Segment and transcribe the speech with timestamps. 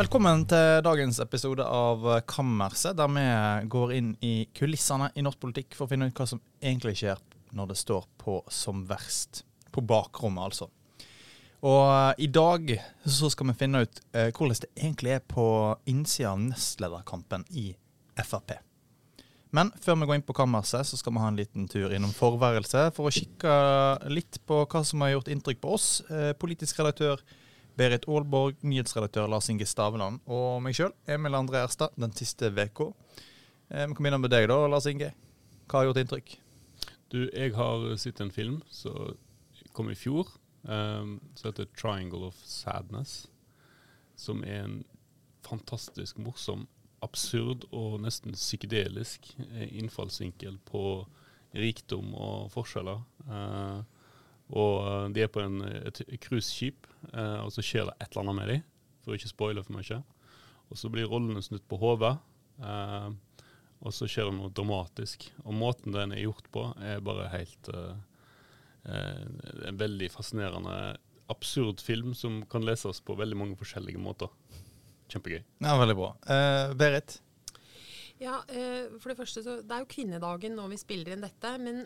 [0.00, 3.24] Velkommen til dagens episode av Kammerset, der vi
[3.68, 7.18] går inn i kulissene i norsk politikk for å finne ut hva som egentlig skjer
[7.52, 9.42] når det står på som verst.
[9.68, 10.70] På bakrommet, altså.
[11.60, 12.72] Og eh, i dag
[13.04, 15.44] så skal vi finne ut eh, hvordan det egentlig er på
[15.92, 17.66] innsida av nestlederkampen i
[18.22, 18.56] Frp.
[19.52, 22.16] Men før vi går inn på kammerset, så skal vi ha en liten tur innom
[22.16, 23.60] forværelse for å kikke
[24.16, 25.92] litt på hva som har gjort inntrykk på oss.
[26.08, 27.20] Eh, politisk redaktør
[27.80, 32.90] Berit Aalborg, nyhetsredaktør Lars Inge Staveland og meg sjøl, Emil André Erstad, den siste uka.
[33.70, 35.14] Eh, vi kan begynne med deg da, Lars Inge.
[35.64, 36.34] Hva har gjort inntrykk?
[37.08, 39.16] Du, jeg har sett en film som
[39.72, 40.28] kom i fjor,
[40.68, 43.30] um, som heter 'Triangle of Sadness'.
[44.14, 44.84] Som er en
[45.40, 46.66] fantastisk morsom
[47.00, 51.06] absurd og nesten psykedelisk eh, innfallsvinkel på
[51.54, 53.00] rikdom og forskjeller.
[53.24, 53.80] Uh,
[54.50, 58.38] og de er på en, et cruiseskip, eh, og så skjer det et eller annet
[58.40, 58.64] med dem,
[59.04, 60.00] for å ikke spoile for mye.
[60.70, 62.16] Og så blir rollene snudd på hodet,
[62.62, 63.10] eh,
[63.80, 65.28] og så skjer det noe dramatisk.
[65.44, 67.74] Og måten den er gjort på, er bare helt
[68.80, 70.96] En veldig fascinerende,
[71.28, 74.30] absurd film som kan leses på veldig mange forskjellige måter.
[75.12, 75.42] Kjempegøy.
[75.60, 76.08] Ja, Veldig bra.
[76.80, 77.18] Berit?
[78.24, 81.52] Ja, for Det første så, det er jo kvinnedagen når vi spiller inn dette.
[81.60, 81.84] Men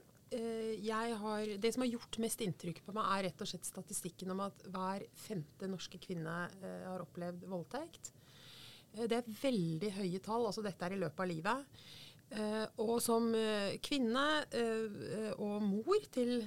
[1.21, 4.43] har, det som har gjort mest inntrykk på meg, er rett og slett statistikken om
[4.47, 8.13] at hver femte norske kvinne har opplevd voldtekt.
[8.95, 10.47] det er veldig høye tall.
[10.47, 11.79] altså Dette er i løpet av livet.
[12.35, 14.23] Uh, og som uh, kvinne
[14.57, 16.41] uh, og mor til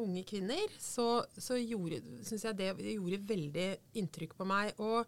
[0.00, 3.68] unge kvinner, så, så syns jeg det gjorde veldig
[4.00, 4.72] inntrykk på meg.
[4.82, 5.06] Og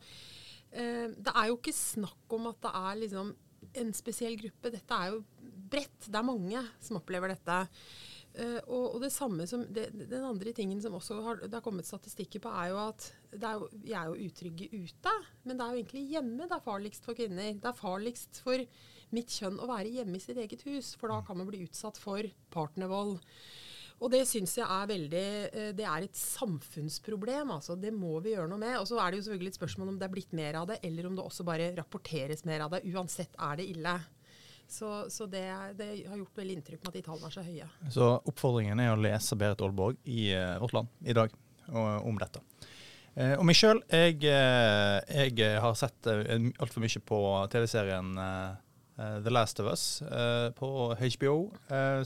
[0.75, 3.31] Eh, det er jo ikke snakk om at det er liksom
[3.81, 4.73] en spesiell gruppe.
[4.75, 5.23] Dette er jo
[5.71, 6.09] bredt.
[6.09, 7.61] Det er mange som opplever dette.
[8.35, 11.63] Uh, og, og, det samme som det, Den andre tingen som også har, det har
[11.63, 13.07] kommet statistikker på, er jo at
[13.37, 15.13] er jo, vi er jo utrygge ute.
[15.45, 17.53] Men det er jo egentlig hjemme det er farligst for kvinner.
[17.55, 18.65] Det er farligst for
[19.15, 22.01] mitt kjønn å være hjemme i sitt eget hus, for da kan man bli utsatt
[22.03, 23.21] for partnervold.
[24.03, 27.53] Og det syns jeg er veldig eh, Det er et samfunnsproblem.
[27.55, 28.77] altså Det må vi gjøre noe med.
[28.81, 30.81] Og så er det jo selvfølgelig et spørsmål om det er blitt mer av det,
[30.85, 32.83] eller om det også bare rapporteres mer av det.
[32.91, 33.95] Uansett er det ille.
[34.69, 35.45] Så, så det,
[35.79, 37.69] det, har gjort veldig inntrykk på at de tallene er så høye.
[37.93, 41.35] Så oppfordringen er å lese Berit Aalborg i uh, Vårt Land i dag
[41.71, 42.43] og, om dette.
[43.15, 46.25] Uh, og meg sjøl, jeg, uh, jeg, har sett uh,
[46.59, 47.21] altfor mye på
[47.53, 48.15] TV-serien
[48.95, 49.85] The Last of Us
[50.55, 51.49] på HBO,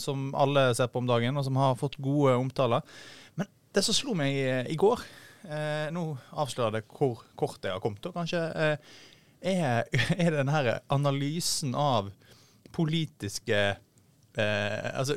[0.00, 2.80] som alle ser på om dagen, og som har fått gode omtaler.
[3.36, 5.02] Men det som slo meg i, i går,
[5.92, 9.84] nå avslører det hvor kort det har kommet, og kanskje, er,
[10.24, 12.08] er den her analysen av
[12.78, 13.60] politiske
[14.38, 15.16] altså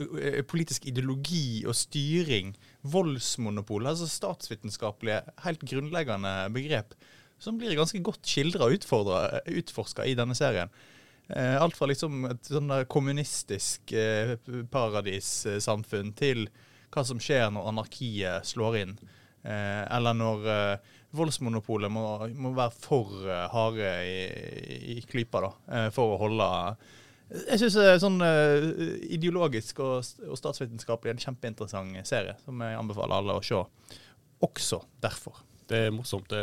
[0.49, 2.55] politisk ideologi og styring,
[2.89, 6.95] voldsmonopol, altså statsvitenskapelige, helt grunnleggende begrep,
[7.37, 10.73] som blir ganske godt skildra og utforska i denne serien.
[11.35, 14.35] Eh, alt fra liksom et sånn kommunistisk eh,
[14.71, 16.47] paradissamfunn til
[16.91, 18.95] hva som skjer når anarkiet slår inn.
[19.41, 20.49] Eh, eller når
[21.15, 22.05] voldsmonopolet må,
[22.35, 25.51] må, være for harde i, i klypa da,
[25.95, 26.49] for å holde
[27.31, 28.19] Jeg syns er sånn
[29.07, 33.61] ideologisk og, og statsvitenskapelig en kjempeinteressant serie som jeg anbefaler alle å se.
[34.43, 35.39] Også derfor.
[35.71, 36.33] Det er morsomt.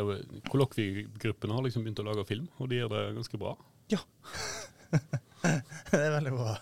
[0.48, 3.52] Kollokviegruppene har liksom begynt å lage film, og de gjør det ganske bra.
[3.92, 4.00] Ja.
[5.92, 6.56] det er veldig bra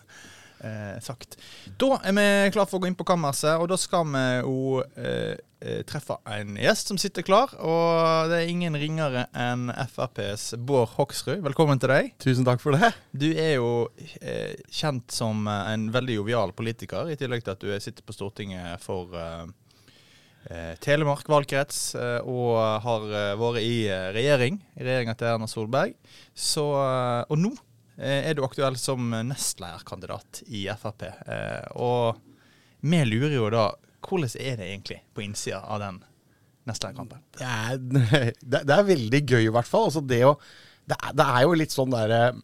[0.61, 1.37] eh, sagt.
[1.79, 4.81] Da er vi klar for å gå inn på kammerset, og da skal vi jo
[4.97, 7.53] eh, eh, treffe en gjest som sitter klar.
[7.59, 11.43] Og det er ingen ringere enn FrPs Bård Hoksrud.
[11.47, 12.15] Velkommen til deg.
[12.23, 12.93] Tusen takk for det.
[13.13, 13.71] Du er jo
[14.21, 18.83] eh, kjent som en veldig jovial politiker, i tillegg til at du sitter på Stortinget
[18.85, 19.45] for eh,
[20.51, 23.09] eh, Telemark valgkrets og har
[23.41, 25.97] vært i regjering, i regjeringa til Erna Solberg.
[26.37, 27.66] Så, og nå Eh,
[27.97, 31.07] er du aktuell som nestlederkandidat i Frp.
[31.09, 32.19] Eh, og
[32.85, 33.71] vi lurer jo da
[34.07, 36.03] hvordan er det egentlig på innsida av den
[36.69, 37.23] nestlederkampen?
[38.43, 39.89] Det, det, er veldig gøy, i hvert fall.
[39.89, 40.37] Altså det, å,
[40.87, 42.39] det, er, det, er, jo litt sånn der, eh,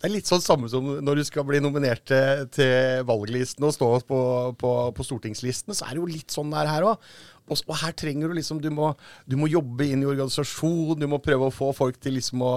[0.00, 2.10] Det er litt sånn samme som når du skal bli nominert
[2.54, 4.20] til valglisten og stå på,
[4.60, 7.14] på, på stortingslisten, så er det jo litt sånn der her òg.
[7.44, 8.94] Og, og, her trenger du liksom du må,
[9.28, 12.52] du må, jobbe inn i organisasjon, du må prøve å få folk til liksom å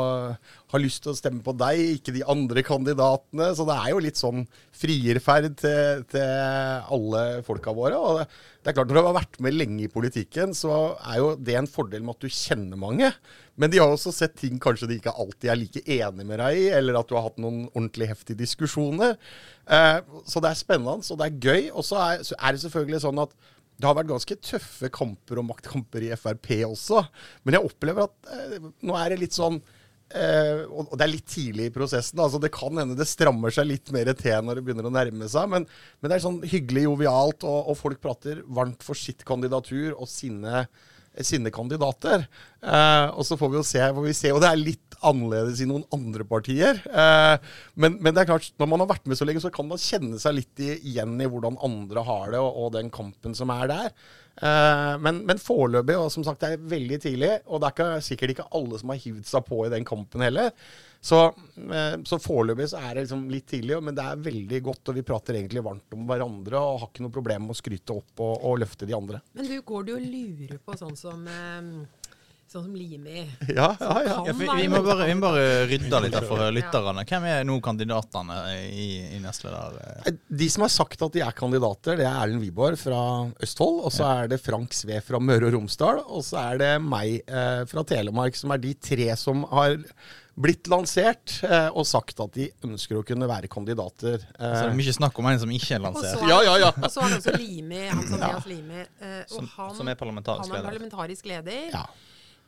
[0.72, 3.50] ha lyst til å stemme på deg, ikke de andre kandidatene.
[3.58, 4.46] Så det er jo litt sånn
[4.76, 8.00] frierferd til, til alle folka våre.
[8.00, 8.30] Og det,
[8.62, 11.60] det, er klart, når du har vært med lenge i politikken, så er jo det
[11.60, 13.12] en fordel med at du kjenner mange.
[13.60, 16.62] Men de har også sett ting kanskje de ikke alltid er like enig med deg
[16.62, 19.18] i, eller at du har hatt noen ordentlig heftige diskusjoner.
[19.68, 20.00] Eh,
[20.30, 21.70] så det er spennende, og det er gøy.
[21.74, 23.34] Og så er, så er det selvfølgelig sånn at
[23.78, 27.04] det har vært ganske tøffe kamper og maktkamper i Frp også.
[27.46, 31.28] Men jeg opplever at eh, nå er det litt sånn eh, og det er litt
[31.30, 32.20] tidlig i prosessen.
[32.24, 35.30] altså Det kan hende det strammer seg litt mer til når det begynner å nærme
[35.30, 35.50] seg.
[35.54, 35.68] Men,
[36.00, 40.10] men det er sånn hyggelig jovialt, og, og folk prater varmt for sitt kandidatur og
[40.10, 40.66] sine,
[41.22, 42.26] sine kandidater.
[42.64, 43.84] Eh, og så får vi jo se.
[44.00, 46.80] Får vi se, Og det er litt annerledes i noen andre partier.
[46.88, 49.68] Eh, men, men det er klart, når man har vært med så lenge, så kan
[49.70, 53.54] man kjenne seg litt igjen i hvordan andre har det, og, og den kampen som
[53.54, 53.94] er der.
[54.42, 58.04] Eh, men, men foreløpig, og som sagt, det er veldig tidlig, og det er ikke,
[58.06, 60.54] sikkert ikke alle som har hivd seg på i den kampen heller.
[61.08, 61.20] Så,
[61.72, 64.98] eh, så foreløpig så er det liksom litt tidlig, men det er veldig godt, og
[64.98, 68.26] vi prater egentlig varmt om hverandre og har ikke noe problem med å skryte opp
[68.26, 69.22] og, og løfte de andre.
[69.38, 71.72] Men du, går du og lurer på sånn som, eh,
[72.52, 73.24] sånn som Limi?
[73.50, 74.18] Ja, ja, ja.
[74.28, 77.04] Ja, vi, vi, må bare, vi må bare rydde litt for lytterne.
[77.10, 78.38] Hvem er nå kandidatene
[78.72, 79.80] i, i nestleder?
[80.08, 80.14] Eh,
[80.44, 83.02] De som har sagt at de er kandidater, det er Erlend Wiborg fra
[83.44, 83.82] Østfold.
[83.88, 86.04] Og så er det Frank Sve fra Møre og Romsdal.
[86.08, 89.78] Og så er det meg eh, fra Telemark, som er de tre som har
[90.38, 94.20] blitt lansert eh, og sagt at de ønsker å kunne være kandidater.
[94.22, 96.30] Så det er Eh, mye snakk om en som ikke er Og så lansert, er-
[96.30, 96.70] Ja, ja, ja.
[96.78, 98.84] Og så er det også Limi, Hans Andreas Limi.
[99.02, 100.70] eh, og som, han, som er parlamentarisk han er leder.
[100.70, 101.72] parlamentarisk leder.
[101.74, 101.82] ja.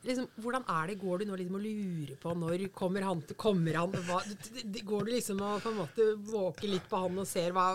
[0.00, 3.36] Liksom, hvordan er det, Går du nå liksom og lurer på når kommer han til
[3.40, 4.20] Kommer han hva,
[4.88, 7.66] Går du liksom og på en måte våker litt på han og ser hva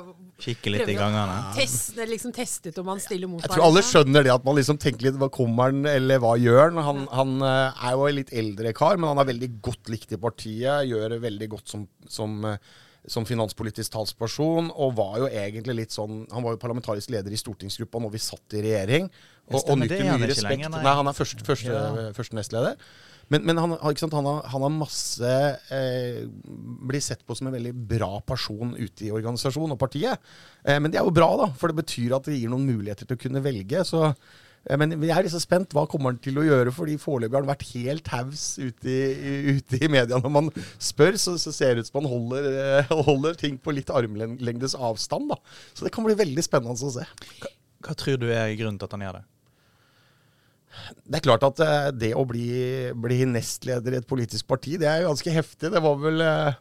[0.41, 1.35] Kikke litt i gangene.
[1.57, 4.57] Teste, liksom teste ut om han stiller mot Jeg tror alle skjønner det, at man
[4.57, 6.81] liksom tenker litt hva kommer han, eller hva gjør han?
[6.87, 10.15] Han, han eh, er jo en litt eldre kar, men han er veldig godt likt
[10.17, 10.89] i partiet.
[10.89, 12.57] Gjør det veldig godt som, som, eh,
[13.11, 17.39] som finanspolitisk talsperson, og var jo egentlig litt sånn Han var jo parlamentarisk leder i
[17.39, 19.09] stortingsgruppa når vi satt i regjering.
[19.51, 20.49] Og, og nyter er mye respekt.
[20.49, 20.85] lenger, nei.
[20.85, 20.95] nei.
[21.01, 22.07] han er første, første, Ja.
[22.17, 22.79] første nestleder.
[23.33, 25.29] Men, men han, sant, han, har, han har masse
[25.73, 26.25] eh,
[26.85, 30.21] Blir sett på som en veldig bra person ute i organisasjonen og partiet.
[30.61, 33.09] Eh, men det er jo bra, da, for det betyr at det gir noen muligheter
[33.09, 33.81] til å kunne velge.
[33.87, 34.11] Så,
[34.81, 35.73] men jeg er liksom spent.
[35.77, 36.71] Hva kommer han til å gjøre?
[36.73, 40.17] Fordi foreløpig har han vært helt haus ute, i- ute i media.
[40.17, 40.49] Når man
[40.81, 42.47] spør, så, så ser det ut som han holder,
[42.81, 45.29] eh, holder ting på litt armlengdes avstand.
[45.29, 45.37] da.
[45.77, 47.05] Så det kan bli veldig spennende å se.
[47.85, 49.25] Hva tror du er grunnen til at han gjør det?
[51.05, 52.49] Det er klart at eh, det å bli,
[52.99, 55.69] bli nestleder i et politisk parti, det er ganske heftig.
[55.71, 56.57] Det var vel eh,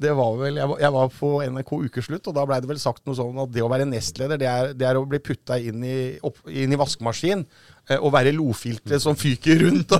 [0.00, 3.18] det var vel, jeg var, på NRK Ukeslutt, og da blei det vel sagt noe
[3.18, 6.74] sånn at det å være nestleder, det er, det er å bli putta inn inn
[6.74, 7.44] i vaskemaskin.
[7.88, 9.94] Eh, Og være lofiltre som fyker rundt.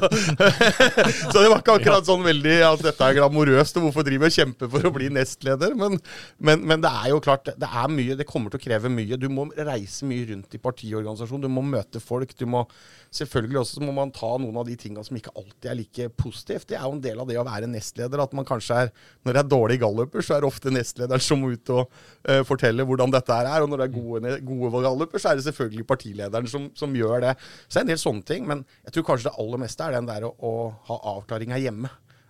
[1.32, 4.32] Så det var ikke akkurat sånn veldig at dette er glamorøst, og hvorfor driver vi
[4.32, 5.76] og kjemper for å bli nestleder?
[5.78, 5.98] Men,
[6.38, 9.20] men, men det er jo klart, det er mye, det kommer til å kreve mye.
[9.20, 12.36] Du må reise mye rundt i partiorganisasjonen, du må møte folk.
[12.38, 12.66] du må
[13.14, 16.06] Selvfølgelig også så må man ta noen av de tinga som ikke alltid er like
[16.19, 16.66] positivt.
[16.70, 18.22] Det er jo en del av det å være nestleder.
[18.25, 18.90] At man kanskje er
[19.25, 21.84] Når det er dårlige galluper, så er det ofte nestlederen som må ut og
[22.26, 23.62] uh, fortelle hvordan dette er.
[23.62, 27.22] Og når det er gode, gode galluper, så er det selvfølgelig partilederen som, som gjør
[27.28, 27.36] det.
[27.74, 28.44] Så det er en del sånne ting.
[28.46, 30.50] Men jeg tror kanskje det aller meste er den der å, å
[30.86, 31.88] ha avklaringa hjemme.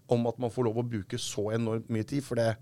[0.08, 2.24] Om at man får lov å bruke så enormt mye tid.
[2.24, 2.54] For det,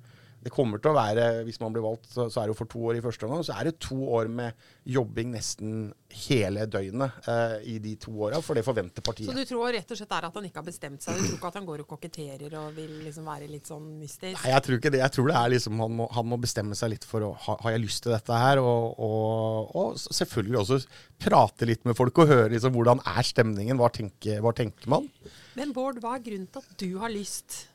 [0.42, 2.70] det kommer til å være, hvis man blir valgt, så, så er det jo for
[2.70, 3.44] to år i første omgang.
[3.46, 4.56] Så er det to år med
[4.90, 8.40] jobbing nesten hele døgnet eh, i de to åra.
[8.42, 9.30] For det forventer partiet.
[9.30, 11.14] Så du tror rett og slett er at han ikke har bestemt seg?
[11.20, 14.40] Du tror ikke at han går og koketterer og vil liksom være litt sånn mystisk?
[14.40, 15.02] Nei, jeg tror ikke det.
[15.04, 17.58] Jeg tror det er liksom han må, han må bestemme seg litt for å ha,
[17.62, 18.62] Har jeg lyst til dette her?
[18.62, 20.82] Og, og, og selvfølgelig også
[21.22, 23.78] prate litt med folk og høre liksom hvordan er stemningen.
[23.78, 25.06] Hva tenker, hva tenker man?
[25.54, 27.68] Men Bård, hva er grunnen til at du har lyst?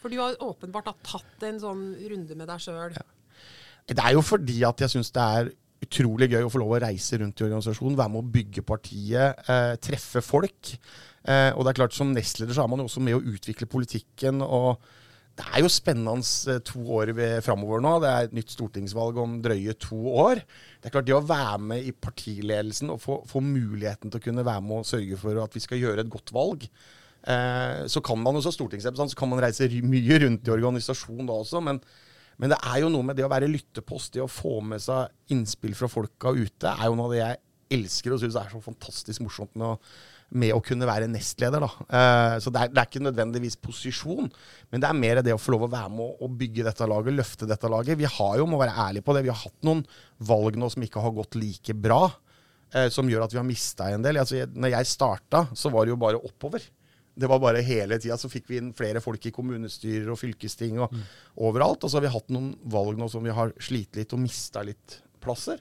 [0.00, 2.96] For du har åpenbart tatt en sånn runde med deg sjøl.
[3.90, 5.50] Det er jo fordi at jeg syns det er
[5.84, 9.44] utrolig gøy å få lov å reise rundt i organisasjonen, være med å bygge partiet,
[9.48, 10.74] eh, treffe folk.
[11.24, 13.66] Eh, og det er klart Som nestleder så er man jo også med å utvikle
[13.66, 14.42] politikken.
[14.42, 14.80] og
[15.36, 16.20] Det er jo spennende
[16.52, 18.00] eh, to år framover nå.
[18.00, 20.36] Det er et nytt stortingsvalg om drøye to år.
[20.80, 24.22] Det er klart Det å være med i partiledelsen og få, få muligheten til å
[24.22, 26.68] kunne være med og sørge for at vi skal gjøre et godt valg,
[27.20, 31.60] så kan man også stortingsrepresentant, så kan man reise mye rundt i organisasjonen da også.
[31.64, 31.82] Men,
[32.40, 35.34] men det er jo noe med det å være lyttepost, det å få med seg
[35.34, 37.40] innspill fra folka ute, er jo noe av det jeg
[37.76, 39.74] elsker og syns er så fantastisk morsomt med å,
[40.40, 41.66] med å kunne være nestleder.
[41.66, 44.30] Eh, så det er, det er ikke nødvendigvis posisjon,
[44.70, 47.16] men det er mer det å få lov å være med å, bygge dette laget,
[47.18, 48.00] løfte dette laget.
[48.00, 49.84] Vi har jo, må være ærlige på det, vi har hatt noen
[50.30, 52.02] valg nå som ikke har gått like bra.
[52.70, 54.20] Eh, som gjør at vi har mista en del.
[54.22, 56.62] Altså, jeg, når jeg starta, så var det jo bare oppover.
[57.14, 60.78] Det var bare hele tida så fikk vi inn flere folk i kommunestyrer og fylkesting
[60.80, 60.94] og
[61.36, 61.82] overalt.
[61.84, 64.62] Og så har vi hatt noen valg nå som vi har slitt litt og mista
[64.66, 65.60] litt plasser.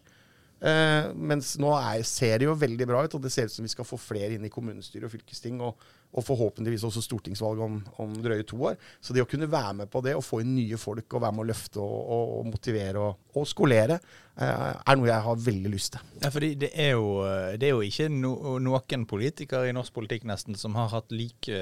[0.59, 3.65] Eh, mens nå er, ser det jo veldig bra ut, og det ser ut som
[3.65, 5.61] vi skal få flere inn i kommunestyre og fylkesting.
[5.63, 8.79] Og, og forhåpentligvis også stortingsvalg om, om, drøye to år.
[9.01, 11.37] Så det å kunne være med på det, og få inn nye folk, og være
[11.37, 13.99] med å løfte og, og, og motivere og, og skolere,
[14.41, 16.09] eh, er noe jeg har veldig lyst til.
[16.23, 17.13] Ja, fordi det er jo,
[17.61, 18.33] det er jo ikke no,
[18.65, 21.61] noen politikere i norsk politikk nesten som har like,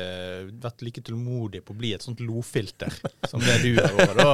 [0.63, 2.93] vært like tålmodig på å bli et sånt lofilter
[3.27, 4.31] som det du er over da,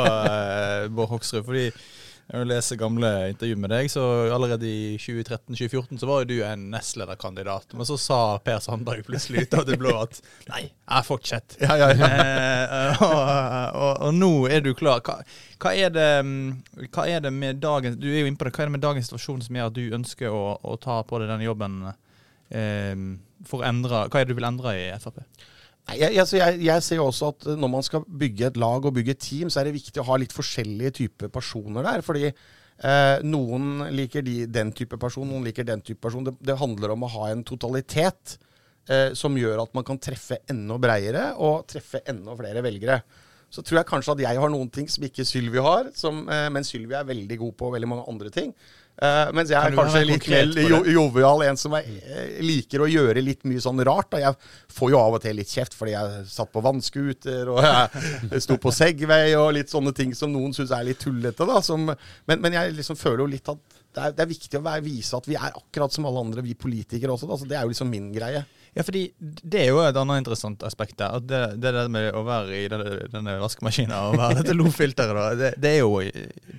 [0.94, 1.42] Bård Hoksrud.
[1.50, 1.72] fordi
[2.32, 4.02] jeg leser gamle intervju med deg, så
[4.34, 7.76] allerede i 2013-2014 så var jo du en nestlederkandidat.
[7.76, 11.60] Men så sa Per Sandberg plutselig ut av det blå at nei, jeg fortsetter.
[11.68, 12.10] Ja, ja, ja.
[12.24, 15.04] Eh, og, og, og, nå er du klar.
[15.04, 15.20] Hva,
[15.62, 16.10] hva, er det,
[16.88, 18.56] hva, er det, med dagens Du er jo inne på det.
[18.56, 21.20] Hva er det med dagens situasjon som gjør at du ønsker å, å ta på
[21.20, 22.96] deg denne jobben eh,
[23.50, 25.22] for å endre Hva er det du vil endre i Frp?
[25.92, 28.94] Jeg, jeg, jeg, jeg, ser jo også at når man skal bygge et lag og
[28.96, 32.06] bygge et team, så er det viktig å ha litt forskjellige typer personer der.
[32.06, 36.24] Fordi eh, noen liker de, den type person, noen liker den type person.
[36.28, 38.38] Det, det handler om å ha en totalitet
[38.88, 43.02] eh, som gjør at man kan treffe enda bredere og treffe enda flere velgere.
[43.54, 46.48] Så tror jeg kanskje at jeg har noen ting som ikke Sylvi har, som, eh,
[46.50, 48.56] men Sylvi er veldig god på veldig mange andre ting.
[48.94, 52.88] Uh, mens jeg er kanskje litt mer jo, jovial, en som er, eh, liker å
[52.88, 54.12] gjøre litt mye sånn rart.
[54.14, 54.20] Da.
[54.22, 54.38] Jeg
[54.76, 58.60] får jo av og til litt kjeft fordi jeg satt på vannskuter og jeg sto
[58.62, 61.48] på Segway og litt sånne ting som noen syns er litt tullete.
[61.50, 64.62] Da, som, men, men, jeg liksom føler jo litt at det er, det er viktig
[64.62, 67.30] å være, vise at vi er akkurat som alle andre, vi politikere også.
[67.30, 68.46] Da, så det er jo liksom min greie.
[68.74, 71.20] Ja, fordi det er jo et annet interessant aspekt der.
[71.20, 75.38] At det, det der med å være i denne, denne vaskemaskinen og være dette lofilteret,
[75.38, 76.02] det, det, er jo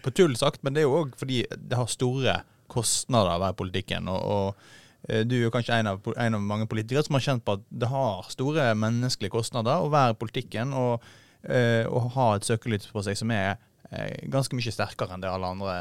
[0.05, 2.39] på tull sagt, men det er jo òg fordi det har store
[2.71, 4.09] kostnader å være i politikken.
[4.13, 7.27] og, og eh, du er jo kanskje en av, en av, mange politikere som har
[7.27, 11.05] kjent på at det har store menneskelige kostnader å være i politikken og,
[11.51, 13.57] øh, og ha et søkelys på seg som er
[13.91, 15.75] øh, ganske mye sterkere enn det alle andre.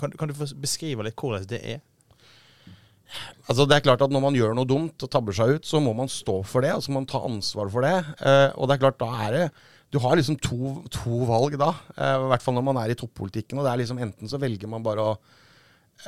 [0.00, 1.84] Kan, kan du beskrive litt hvordan det er?
[3.44, 5.80] Altså det er klart at Når man gjør noe dumt og tabber seg ut, så
[5.82, 6.72] må man stå for det.
[6.74, 7.94] og så må man ta ansvar for det.
[8.24, 9.46] Eh, og det er klart, da er det
[9.94, 11.70] Du har liksom to, to valg da.
[11.94, 13.58] Eh, I hvert fall når man er i toppolitikken.
[13.58, 15.14] og det er liksom Enten så velger man bare å,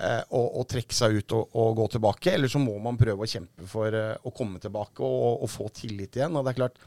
[0.00, 3.22] eh, å, å trekke seg ut og, og, gå tilbake, eller så må man prøve
[3.26, 6.36] å kjempe for eh, å komme tilbake og, og, få tillit igjen.
[6.36, 6.84] og det er klart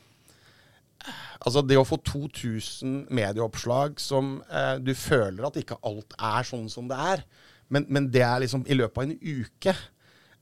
[1.40, 6.68] Altså Det å få 2000 medieoppslag som eh, du føler at ikke alt er sånn
[6.68, 7.24] som det er,
[7.72, 9.76] men, men det er liksom i løpet av en uke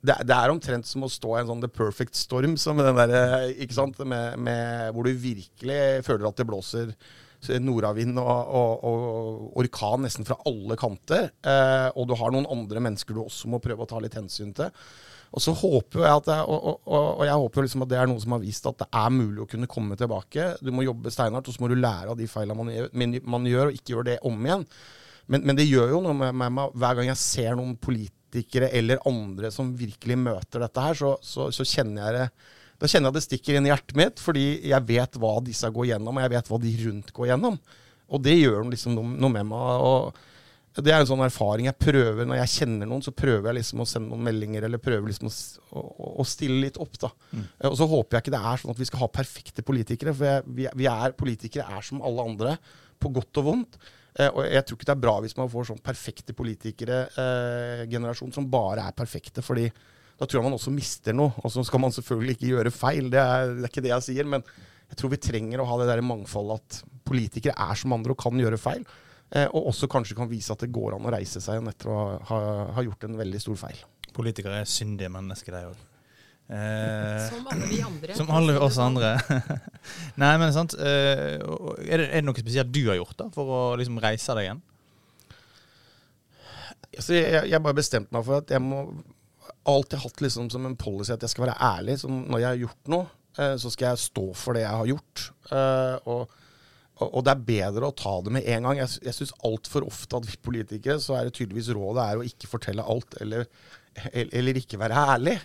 [0.06, 3.88] det, det, er omtrent som å stå i en sånn The Perfect Storm, der, eh?
[4.06, 6.94] Med, med, hvor du virkelig føler at det blåser
[7.62, 11.30] nordavind og, og, og, orkan nesten fra alle kanter.
[11.46, 14.54] Eh, og du har noen andre mennesker du også må prøve å ta litt hensyn
[14.58, 14.74] til.
[15.36, 18.22] Og så håper jeg at det, og, og, jeg håper liksom at det er noe
[18.24, 20.54] som har vist at det er mulig å kunne komme tilbake.
[20.64, 22.94] Du må jobbe steinhardt, og så må du lære av de feilene man, gjør,
[23.28, 24.64] man gjør, og ikke gjøre det om igjen.
[25.28, 28.70] Men, men, det gjør jo noe med meg hver gang jeg ser noen politikere politikere
[28.76, 32.30] eller andre som virkelig møter dette her, så, så, så kjenner jeg det
[32.78, 35.66] da kjenner jeg at det stikker inn i hjertet mitt, fordi jeg vet hva disse
[35.74, 37.56] går gjennom, og jeg vet hva de rundt går gjennom.
[38.14, 39.82] Og det gjør liksom noe, med meg.
[39.82, 43.58] og Det er en sånn erfaring jeg prøver når jeg kjenner noen, så prøver jeg
[43.64, 45.34] liksom å sende noen meldinger eller prøver liksom å,
[45.82, 47.02] å, å stille litt opp.
[47.02, 47.10] da.
[47.32, 47.48] Mm.
[47.72, 50.30] Og så håper jeg ikke det er sånn at vi skal ha perfekte politikere, for
[50.30, 52.60] jeg, vi, vi er, politikere er som alle andre,
[53.02, 53.82] på godt og vondt.
[54.18, 57.84] Eh, og jeg tror ikke det er bra hvis man får sånn perfekte politikere, eh,
[57.92, 59.44] generasjon som bare er perfekte.
[59.46, 59.70] fordi
[60.18, 61.36] da tror jeg man også mister noe.
[61.44, 64.08] Og så skal man selvfølgelig ikke gjøre feil, det er, det er, ikke det jeg
[64.08, 64.30] sier.
[64.30, 64.46] Men
[64.90, 68.24] jeg tror vi trenger å ha det der mangfoldet at politikere er som andre og
[68.24, 68.88] kan gjøre feil.
[69.30, 71.92] Eh, og også kanskje kan vise at det går an å reise seg igjen etter
[71.94, 72.00] å
[72.32, 72.40] ha,
[72.74, 73.86] ha gjort en veldig stor feil.
[74.16, 75.87] Politikere er syndige mennesker, de òg.
[76.48, 78.16] Eh, som alle vi andre.
[78.16, 79.18] Som alle oss andre.
[80.22, 80.78] Nei, men sant.
[80.80, 84.38] Eh, er, det, er, det, noe spesielt du har gjort da, for å liksom reise
[84.38, 84.64] deg igjen?
[86.98, 88.86] Altså, jeg, jeg bare bestemte meg for at jeg må
[89.68, 92.00] alltid hatt liksom som en policy at jeg skal være ærlig.
[92.04, 94.92] Som når jeg har gjort noe, eh, så skal jeg stå for det jeg har
[94.94, 95.26] gjort.
[95.52, 96.38] Eh, og,
[97.04, 98.80] og, det er bedre å ta det med en gang.
[98.86, 102.26] Jeg, jeg syns altfor ofte at vi politikere så er det tydeligvis rådet er å
[102.32, 103.52] ikke fortelle alt, eller,
[104.16, 105.38] eller ikke være ærlig.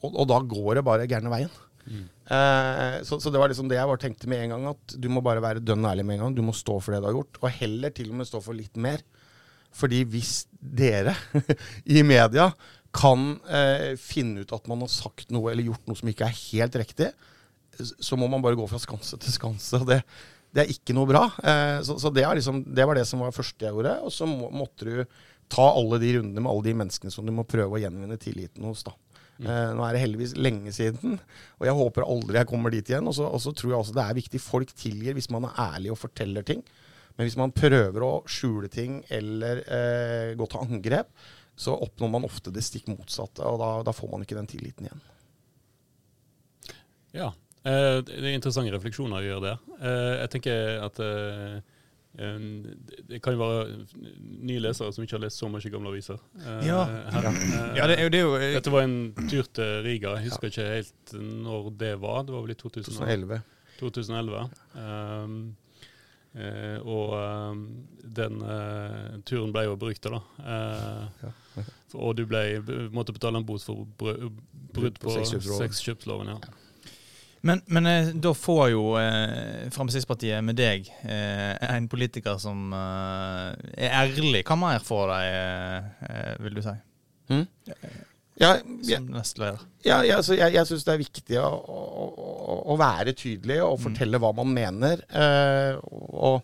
[0.00, 1.52] Og, og, da går det bare gærne veien.
[1.90, 2.04] Mm.
[2.30, 4.68] Eh, så, så, det var liksom det jeg bare tenkte med en gang.
[4.72, 6.36] At du må bare være dønn ærlig med en gang.
[6.38, 7.40] Du må stå for det du har gjort.
[7.42, 9.04] Og heller til og med stå for litt mer.
[9.76, 11.14] Fordi hvis dere
[11.96, 12.50] i media
[12.96, 16.40] kan eh, finne ut at man har sagt noe eller gjort noe som ikke er
[16.48, 17.12] helt riktig,
[17.78, 19.78] så må man bare gå fra skanse til skanse.
[19.78, 20.00] og det,
[20.54, 21.26] det er ikke noe bra.
[21.38, 23.94] Eh, så, så det, liksom, det, var det som var første jeg gjorde.
[24.06, 27.34] Og så må, måtte du ta alle de rundene med alle de menneskene som du
[27.34, 28.84] må prøve å gjenvinne tilliten hos.
[28.86, 28.94] da.
[29.40, 31.16] Uh, nå er det heldigvis lenge siden,
[31.58, 33.08] og jeg håper aldri jeg kommer dit igjen.
[33.08, 34.42] Og så tror jeg også det er viktig.
[34.44, 36.64] Folk tilgir hvis man er ærlig og forteller ting.
[37.16, 41.12] Men hvis man prøver å skjule ting eller uh, gå til angrep,
[41.60, 44.86] så oppnår man ofte det stikk motsatte, og da, da får man ikke den tilliten
[44.88, 45.02] igjen.
[47.12, 49.58] Ja, Eh, det er interessante refleksjoner å gjøre der.
[49.80, 51.00] Eh, jeg tenker at
[52.16, 53.86] det kan jo være
[54.42, 56.18] nye lesere som ikke har lest så mye gamle aviser.
[56.42, 56.80] eh, Ja.
[56.82, 60.16] Eh, Ja, det det er jo eh, Dette var en tur til Riga.
[60.18, 62.22] Jeg husker ikke helt når det var.
[62.24, 63.42] Det var vel i 2011.
[63.78, 64.50] 2011.
[64.74, 65.56] Um,
[66.30, 67.10] Uh, og
[67.50, 67.62] um,
[68.06, 70.20] den uh, turen ble jo berykta, da.
[70.38, 72.62] Eh, for- og du ble,
[72.94, 75.10] måtte betale en bot for brudd på
[75.58, 76.28] sexkjøpsloven.
[76.30, 76.36] Ja.
[77.46, 83.54] Men, men eh, da får jo eh, Fremskrittspartiet med deg eh, en politiker som eh,
[83.86, 84.44] er ærlig.
[84.44, 85.40] Hva mer får de,
[86.10, 86.76] eh, vil du si,
[87.30, 87.44] Mm?
[88.40, 89.60] Ja, ja, som nestleder?
[89.84, 93.76] ja, ja, altså, jeg, jeg syns det er viktig å, å, å, være tydelig og
[93.84, 95.04] fortelle hva man mener.
[95.12, 96.40] Eh, og,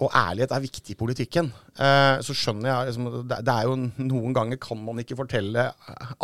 [0.00, 1.50] og ærlighet er viktig i politikken.
[1.76, 3.76] Eh, så skjønner jeg liksom, det, er jo
[4.08, 5.66] Noen ganger kan man ikke fortelle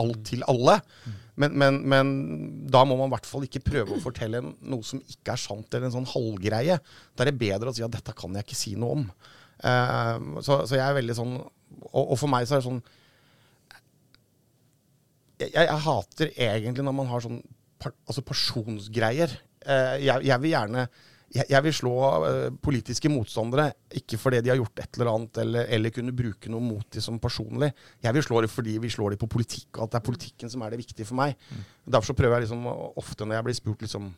[0.00, 0.78] alt til alle.
[1.37, 2.12] Men, men, men
[2.73, 5.68] da må man i hvert fall ikke prøve å fortelle noe som ikke er sant,
[5.68, 6.78] eller en sånn halvgreie.
[7.12, 9.04] Da er det bedre å si at dette kan jeg ikke si noe om.
[9.61, 12.83] Eh, så, så jeg er veldig sånn og, og for meg så er det sånn
[15.40, 17.40] jeg, jeg hater egentlig når man har sånn
[18.09, 19.35] altså personsgreier.
[19.61, 20.87] Eh, jeg, jeg vil gjerne
[21.35, 21.95] jeg, vil slå
[22.28, 26.52] eh, politiske motstandere, ikke fordi de har gjort et eller annet, eller, eller kunne bruke
[26.52, 27.73] noe mot dem som personlig.
[28.04, 30.52] Jeg vil slå dem fordi vi slår dem på politikk, og at det er politikken
[30.52, 31.35] som er det viktige for meg.
[31.85, 34.14] Derfor så prøver jeg liksom ofte når jeg blir spurt liksom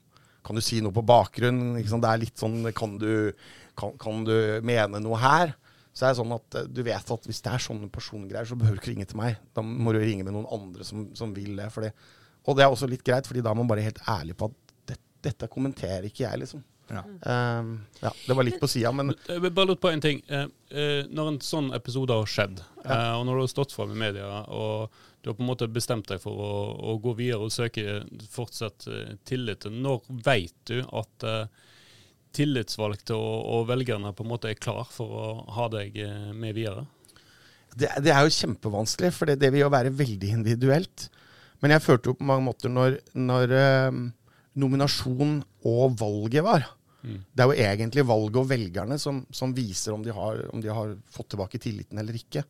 [0.46, 1.74] Kan du si noe på bakgrunn?
[1.76, 2.00] liksom.
[2.00, 3.32] Det er litt sånn Kan du,
[3.76, 5.56] kan, kan du mene noe her?
[5.92, 8.56] Så er det sånn at eh, du vet at hvis det er sånne persongreier, så
[8.56, 9.40] behøver du ikke ringe til meg.
[9.56, 11.66] Da må du ringe med noen andre som, som vil det.
[11.74, 11.90] Fordi,
[12.46, 14.74] og det er også litt greit, fordi da er man bare helt ærlig på at
[14.92, 16.62] det, dette kommenterer ikke jeg, liksom.
[16.88, 17.02] Ja.
[17.28, 20.22] Ehm, ja, det var litt på sida, men Jeg bare lurt på en ting.
[20.28, 23.92] Eh, eh, når en sånn episode har skjedd, eh, og når du har stått fram
[23.92, 26.52] i media, og du har på en måte bestemt deg for å,
[26.92, 28.02] å gå videre og søke
[28.32, 31.66] fortsatt eh, tillit, når vet du at uh,
[32.36, 35.26] tillitsvalgte og, og velgerne på en måte er klar for å
[35.56, 36.86] ha deg eh, med videre?
[37.78, 41.08] det, det er jo kjempevanskelig, for det, det vil jo være veldig individuelt.
[41.62, 44.00] Men jeg følte jo på mange måter når, når uh,
[44.58, 46.66] nominasjon og valget var
[47.02, 47.20] Mm.
[47.30, 50.72] Det er jo egentlig valget og velgerne som, som viser om de, har, om de
[50.72, 52.42] har fått tilbake tilliten eller ikke.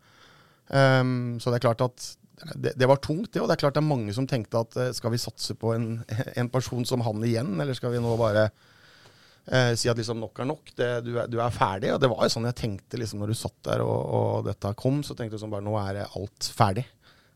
[0.69, 2.09] Um, så det er klart at
[2.55, 3.43] det, det var tungt, det.
[3.43, 5.73] Og det er klart det er mange som tenkte at eh, skal vi satse på
[5.75, 5.89] en,
[6.41, 10.43] en person som han igjen, eller skal vi nå bare uh, si at liksom nok
[10.43, 11.93] er nok, det, du, er, du er ferdig.
[11.95, 14.75] Og det var jo sånn jeg tenkte liksom når du satt der og, og dette
[14.79, 16.87] kom, så tenkte du sånn bare nå er alt ferdig.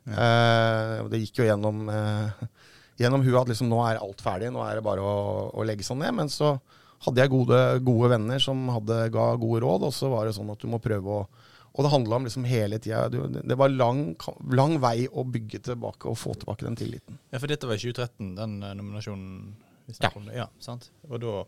[0.06, 0.14] Ja.
[0.18, 2.46] Uh, det gikk jo gjennom, uh,
[3.02, 5.86] gjennom huet at liksom nå er alt ferdig, nå er det bare å, å legge
[5.86, 6.14] seg ned.
[6.20, 6.56] Men så
[7.06, 10.52] hadde jeg gode, gode venner som hadde, ga gode råd, og så var det sånn
[10.54, 11.24] at du må prøve å
[11.72, 14.14] Og det handla om liksom hele tida Det var lang,
[14.52, 17.16] lang vei å bygge tilbake og få tilbake den tilliten.
[17.32, 19.54] Ja, for dette var i 2013, den eh, nominasjonen
[19.86, 20.10] vi Ja.
[20.14, 20.26] om.
[20.26, 20.34] det.
[20.36, 20.90] Ja, sant?
[21.08, 21.44] Og da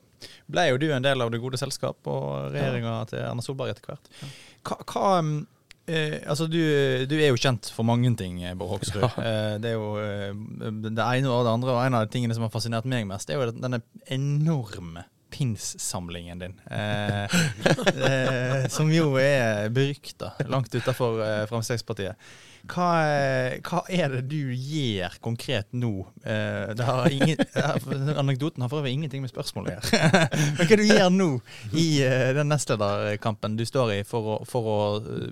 [0.48, 3.84] ble jo du en del av det gode selskap og regjeringa til Erna Solberg etter
[3.92, 4.08] hvert.
[4.64, 5.12] Hva, hva
[5.86, 6.58] eh, Altså, du,
[7.06, 9.04] du er jo kjent for mange ting, Bård Hoksrud.
[9.20, 10.32] Eh, det er jo eh,
[10.88, 13.28] det ene og det andre, og en av de tingene som har fascinert meg mest,
[13.28, 15.04] det er jo denne enorme
[15.35, 16.61] pins-samlingen din.
[16.70, 17.25] Eh,
[18.09, 22.14] eh, som jo er berykta langt utafor eh, Fremskrittspartiet.
[22.64, 22.88] Hva,
[23.66, 26.07] hva er det du gjør konkret nå?
[26.24, 30.20] Eh, det har ingen, eh, anekdoten har for øvrig ingenting med spørsmålet å gjøre.
[30.59, 31.29] Men hva du gjør nå
[31.77, 34.79] i eh, den nestlederkampen du står i for å, for å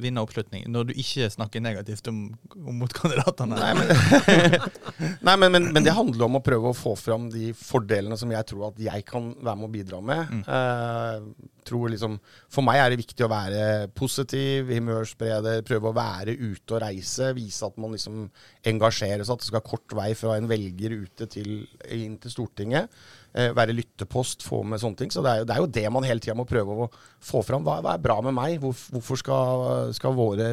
[0.03, 2.21] vinne oppslutning, når du ikke snakker negativt om,
[2.59, 3.57] om motkandidatene?
[3.57, 4.61] Nei, men,
[5.27, 8.33] Nei, men, men, men det handler om å prøve å få fram de fordelene som
[8.33, 10.37] jeg tror at jeg kan være med å bidra med.
[10.45, 12.18] Eh, tror liksom,
[12.53, 13.62] for meg er det viktig å være
[13.96, 17.33] positiv, humørspreder, prøve å være ute og reise.
[17.37, 18.27] Vise at man liksom
[18.72, 23.03] engasjerer seg, at det skal kort vei fra en velger ute til, inn til Stortinget.
[23.33, 25.12] Eh, være lyttepost, få med sånne ting.
[25.14, 26.88] Så det er jo det, er jo det man hele tida må prøve å
[27.25, 27.64] få fram.
[27.66, 28.59] Hva, hva er bra med meg?
[28.62, 30.48] Hvor, hvorfor skal, skal våre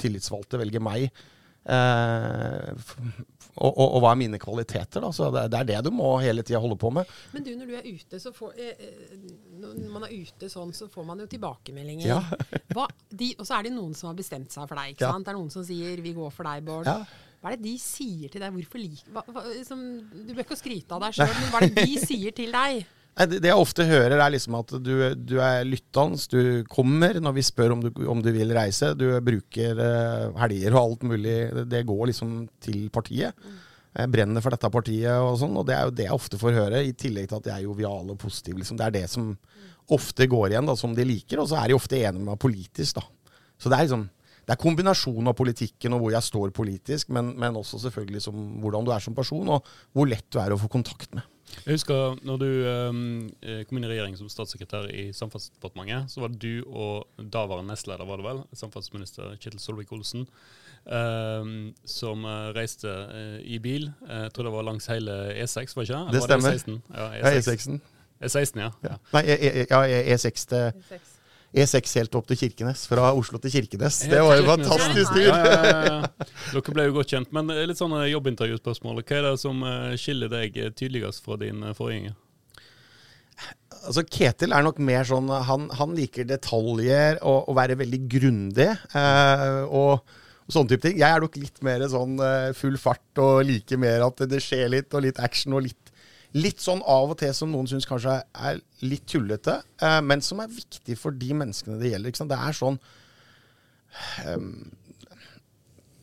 [0.00, 1.10] tillitsvalgte velge meg?
[1.68, 2.72] Eh,
[3.58, 5.02] og, og, og hva er mine kvaliteter?
[5.02, 7.08] da, så Det, det er det du må hele tida holde på med.
[7.34, 9.14] Men du, når du er ute, så får eh, eh,
[9.58, 12.06] Når man er ute sånn, så får man jo tilbakemeldinger.
[12.06, 12.20] Ja.
[13.18, 14.92] De, og så er det noen som har bestemt seg for deg.
[14.94, 15.12] ikke Ja.
[15.16, 15.26] sant?
[15.26, 16.86] Det er noen som sier 'vi går for deg, Bård'.
[16.86, 17.02] Ja.
[17.42, 18.52] Hva er det de sier til deg?
[18.52, 19.82] Hvorfor liker hva, hva, liksom,
[20.26, 22.86] du bør ikke skryte av deg sjøl, men hva er det de sier til deg?
[23.18, 24.92] Nei, det, jeg ofte hører, er liksom at du,
[25.26, 28.92] du er lyttende, du kommer når vi spør om du, om du vil reise.
[28.94, 31.38] Du bruker uh, helger og alt mulig.
[31.66, 33.34] Det, går liksom til partiet.
[33.98, 36.54] Jeg brenner for dette partiet og sånn, og det er jo det jeg ofte får
[36.60, 38.60] høre, i tillegg til at jeg er jovial og positiv.
[38.60, 38.78] Liksom.
[38.78, 39.32] Det er det som
[39.98, 42.38] ofte går igjen, da, som de liker, og så er de ofte enige med meg
[42.44, 43.34] politisk, da.
[43.58, 44.06] Så det er liksom
[44.48, 48.36] det er kombinasjonen av politikken og hvor jeg står politisk, men, men også selvfølgelig som,
[48.62, 51.26] hvordan du er som person, og hvor lett du er å få kontakt med.
[51.64, 53.00] Jeg husker når du um,
[53.68, 58.04] kom inn i regjering som statssekretær i Samferdselsdepartementet, så var det du og daværende nestleder,
[58.08, 60.24] var det vel, samferdselsminister Kjetil Solvik-Olsen,
[60.86, 61.52] um,
[61.88, 63.90] som uh, reiste uh, i bil.
[64.08, 66.02] Jeg tror det var langs hele E6, var det ikke?
[66.16, 66.50] Det stemmer.
[66.50, 66.80] Det E16?
[66.94, 67.80] Ja, Ja, E6-en.
[68.24, 68.70] E16, ja.
[68.82, 68.96] Ja.
[69.14, 69.84] Nei, E- E- ja,
[70.16, 71.17] E6 til E6
[71.56, 72.86] helt opp til Kirkenes.
[72.90, 74.02] Fra Oslo til Kirkenes.
[74.10, 75.26] Det var jo fantastisk tur!
[75.28, 76.26] Ja, ja, ja.
[76.52, 77.32] Dere ble jo godt kjent.
[77.32, 79.02] Men eh, litt sånne jobbintervjuspørsmål.
[79.02, 82.16] Hva er det som eh, skiller deg tydeligst fra din eh, forgjenger?
[83.86, 88.70] Altså, Ketil er nok mer sånn Han, han liker detaljer og, å være veldig grundig.
[88.92, 90.02] Eh, og,
[90.48, 90.98] sånne type ting.
[91.00, 94.70] Jeg er nok litt mer sånn eh, full fart og liker mer at det skjer
[94.72, 95.87] litt, og litt action og litt
[96.36, 100.42] Litt sånn av og til som noen syns kanskje er litt tullete, eh, men som
[100.44, 102.18] er viktig for de menneskene det gjelder.
[102.28, 102.82] Det er sånn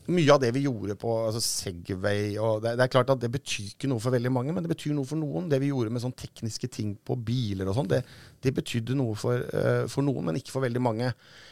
[0.06, 3.30] mye av det vi gjorde på altså Segway og det, det, er klart at det
[3.34, 5.48] betyr ikke noe for veldig mange, men det betyr noe for noen.
[5.50, 8.02] Det vi gjorde med sånn tekniske ting på biler og sånn, det,
[8.44, 11.10] det, betydde noe for, uh, for, noen, men ikke for veldig mange.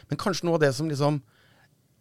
[0.09, 1.19] Men kanskje noe av det som liksom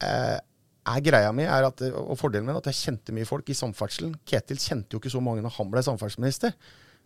[0.04, 0.38] uh,
[0.84, 4.14] er greia mi, er at, og fordelen min, at jeg kjente mye folk i samferdselen.
[4.28, 6.56] Ketil kjente jo ikke så mange når han ble samferdselsminister.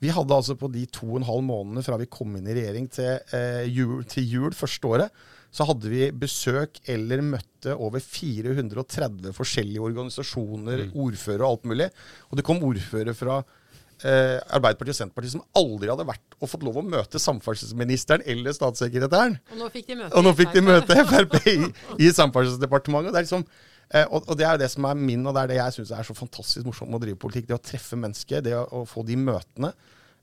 [0.03, 2.55] Vi hadde altså på de to og en halv månedene fra vi kom inn i
[2.55, 8.03] regjering til, eh, jul, til jul første året, så hadde vi besøk eller møtte over
[8.05, 10.93] 430 forskjellige organisasjoner, mm.
[11.03, 11.89] ordførere og alt mulig.
[12.29, 13.41] Og det kom ordførere fra
[14.05, 18.55] eh, Arbeiderpartiet og Senterpartiet som aldri hadde vært og fått lov å møte samferdselsministeren eller
[18.57, 19.39] statssekretæren.
[19.53, 21.57] Og nå fikk de møte, og fikk de møte Frp i,
[22.07, 23.17] i Samferdselsdepartementet.
[23.17, 23.45] Det liksom,
[23.91, 25.79] eh, og, og, det er jo det som er min, og det er det jeg
[25.79, 27.51] syns er så fantastisk morsomt med å drive politikk.
[27.51, 29.75] Det å treffe mennesker, det å, å få de møtene.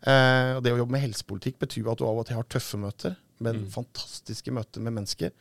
[0.06, 2.80] Eh, og det å jobbe med helsepolitikk betyr at du av og til har tøffe
[2.80, 3.70] møter men mm.
[3.72, 5.34] fantastiske møter med mennesker.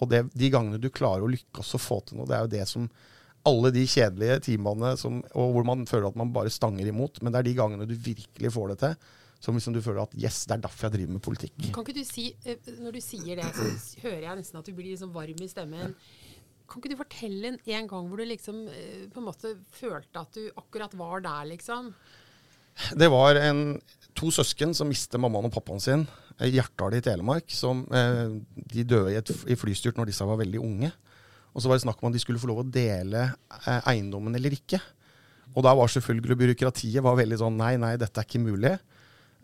[0.00, 2.52] Og det, de gangene du klarer å lykkes å få til noe, det er jo
[2.54, 2.86] det som
[3.48, 7.32] alle de kjedelige timene som, og hvor man føler at man bare stanger imot, men
[7.32, 9.10] det er de gangene du virkelig får det til.
[9.40, 11.54] Som liksom du føler at yes, det er derfor jeg driver med politikk.
[11.72, 12.26] Kan ikke du si,
[12.76, 15.94] Når du sier det, så hører jeg nesten at du blir liksom varm i stemmen.
[16.68, 20.36] Kan ikke du fortelle en, en gang hvor du liksom på en måte følte at
[20.36, 21.88] du akkurat var der, liksom?
[23.00, 23.80] Det var en,
[24.16, 26.04] to søsken som mistet mammaen og pappaen sin
[26.40, 27.48] i Hjartdal i Telemark.
[27.52, 28.36] Som, eh,
[28.74, 30.92] de døde i, et, i flystyrt når disse var veldig unge.
[31.50, 34.34] Og så var det snakk om at de skulle få lov å dele eh, eiendommen
[34.38, 34.78] eller ikke.
[35.56, 38.76] Og da var selvfølgelig byråkratiet var veldig sånn nei, nei, dette er ikke mulig.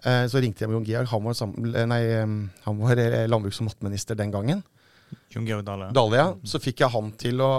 [0.07, 1.11] Eh, så ringte jeg med Jon Georg.
[1.11, 2.01] Han var, sammen, nei,
[2.67, 4.63] han var landbruks- og matminister den gangen.
[5.35, 5.91] Jon Georg Dale.
[5.95, 6.29] Dale, ja.
[6.47, 7.51] Så fikk jeg han til å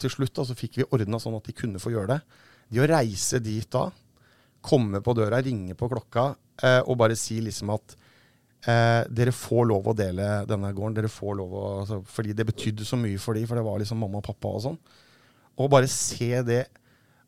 [0.00, 2.40] Til slutt da, så fikk vi ordna sånn at de kunne få gjøre det.
[2.72, 3.86] De å reise dit da,
[4.64, 6.30] komme på døra, ringe på klokka
[6.86, 7.96] og bare si liksom at
[8.68, 10.98] uh, dere får lov å dele denne gården.
[10.98, 13.82] dere får lov å, altså, Fordi det betydde så mye for dem, for det var
[13.82, 14.78] liksom mamma og pappa og sånn.
[15.60, 16.64] Og bare se det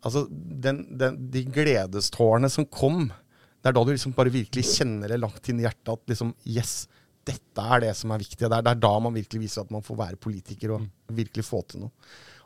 [0.05, 3.07] Altså, den, den, de gledestårene som kom,
[3.65, 6.35] det er da du liksom bare virkelig kjenner det langt inn i hjertet at liksom
[6.45, 6.75] Yes,
[7.25, 8.43] dette er det som er viktig.
[8.43, 11.47] Det er, det er da man virkelig viser at man får være politiker og virkelig
[11.49, 11.95] få til noe.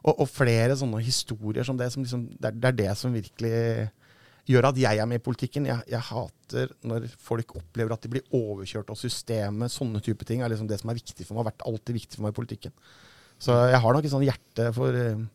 [0.04, 3.16] Og, og flere sånne historier som det, som liksom, det, er, det er det som
[3.16, 3.56] virkelig
[4.48, 5.66] gjør at jeg er med i politikken.
[5.68, 9.72] Jeg, jeg, hater når folk opplever at de blir overkjørt av systemet.
[9.74, 11.44] Sånne type ting er liksom det som er viktig for meg.
[11.44, 12.76] har vært alltid viktig for meg i politikken.
[13.38, 15.26] Så jeg har nok et sånt hjerte for uh,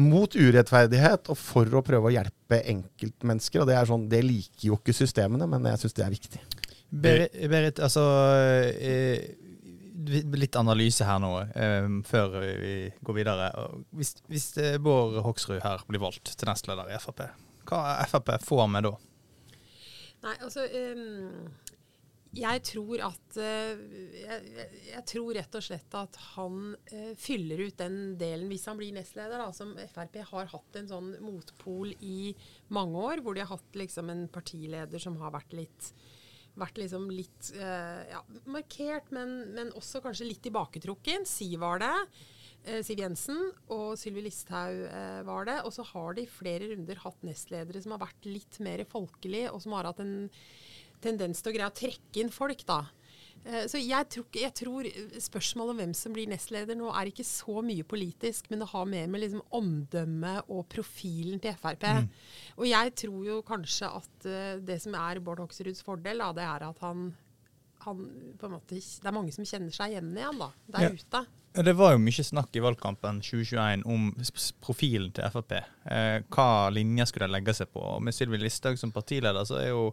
[0.00, 3.62] mot urettferdighet og for å prøve å hjelpe enkeltmennesker.
[3.62, 6.44] Og det sånn, det liker jo ikke systemene, men jeg syns det er viktig.
[6.94, 8.04] Berit, altså
[8.78, 9.32] eh,
[10.04, 13.48] Litt analyse her nå, eh, før vi går videre.
[13.96, 14.50] Hvis, hvis
[14.84, 17.24] Bård Hoksrud her blir valgt til nestleder i Frp,
[17.74, 18.94] hva Frp får med da?
[20.24, 21.50] Nei, altså um,
[22.34, 23.82] Jeg tror at uh,
[24.16, 28.80] jeg, jeg, tror rett og slett at han uh, fyller ut den delen, hvis han
[28.80, 32.32] blir nestleder, da, som Frp har hatt en sånn motpol i
[32.74, 35.94] mange år, hvor de har hatt liksom en partileder som har vært litt
[36.54, 41.26] vært liksom litt uh, ja, markert, men, men, også kanskje litt tilbaketrukken.
[41.26, 41.94] Si var det.
[42.64, 43.40] Eh, Siv Jensen
[43.72, 45.60] og Sylvi Listhaug eh, var det.
[45.68, 49.52] Og så har de i flere runder hatt nestledere som har vært litt mer folkelige,
[49.52, 50.16] og som har hatt en
[51.04, 52.84] tendens til å greie å trekke inn folk, da.
[53.44, 54.88] Eh, så jeg tror, jeg tror,
[55.20, 58.88] spørsmålet om hvem som blir nestleder nå, er ikke så mye politisk, men det har
[58.88, 61.84] mer med liksom omdømmet og profilen til Frp.
[61.84, 62.08] Mm.
[62.56, 66.48] Og jeg tror jo kanskje at uh, det som er Bård Hoksruds fordel, da, det
[66.48, 67.10] er at han,
[67.84, 68.04] han
[68.40, 70.94] på en måte, Det er mange som kjenner seg igjen igjen da, der ja.
[70.96, 71.26] ute.
[71.54, 74.08] Det var jo mye snakk i valgkampen 2021 om
[74.64, 75.52] profilen til Frp.
[75.86, 77.78] Eh, hva linjer skulle de legge seg på?
[77.94, 79.84] Og Med Sylvi Listhaug som partileder så er jo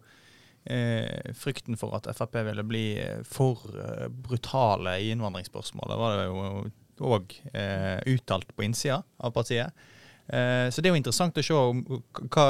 [0.65, 2.85] eh, frykten for at Frp ville bli
[3.29, 9.85] for eh, brutale i innvandringsspørsmålet, var det jo òg eh, uttalt på innsida av partiet.
[10.27, 12.45] Eh, så det er jo interessant å se hva,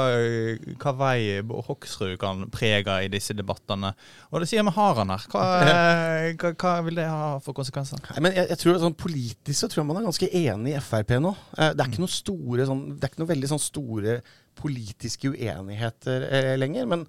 [0.82, 3.94] hva vei Bård Hoksrud kan prege i disse debattene.
[4.30, 5.24] Og det sier vi har han her.
[5.32, 5.46] Hva,
[6.42, 8.02] hva, hva vil det ha for konsekvenser?
[8.12, 10.84] Nei, men jeg, jeg tror sånn Politisk så tror jeg man er ganske enig i
[10.84, 11.34] Frp nå.
[11.56, 14.16] Eh, Det er ikke noen store sånn, Det er ikke noe veldig sånn store
[14.62, 16.86] politiske uenigheter eh, lenger.
[16.90, 17.06] men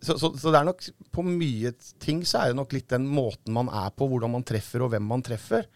[0.00, 3.04] så, så, så det er nok på mye ting så er det nok litt den
[3.04, 5.66] måten man er på, hvordan man treffer og hvem man treffer,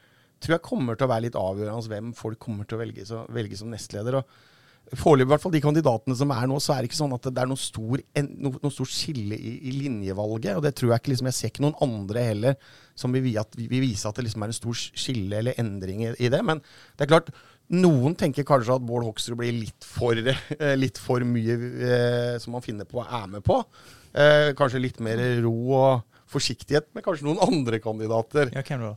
[0.45, 3.23] tror jeg kommer til å være litt avgjørende hvem folk kommer til å velge, så,
[3.33, 4.21] velge som nestleder.
[4.21, 4.53] og
[5.01, 7.25] Foreløpig, i hvert fall de kandidatene som er nå, så er det ikke sånn at
[7.31, 8.29] det er noe stor, en,
[8.69, 10.59] stor skille i, i linjevalget.
[10.59, 12.59] Og det tror jeg ikke liksom, Jeg ser ikke noen andre heller
[13.01, 16.13] som vil, at, vil vise at det liksom er en stor skille eller endring i,
[16.21, 16.43] i det.
[16.45, 17.33] Men det er klart,
[17.73, 22.53] noen tenker kanskje at Bård Hoksrud blir litt for, eh, litt for mye eh, som
[22.59, 23.63] man finner på og er med på.
[24.13, 28.53] Eh, kanskje litt mer ro og forsiktighet med kanskje noen andre kandidater.
[28.55, 28.95] Ja, hvem da?